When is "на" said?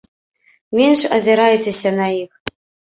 2.03-2.11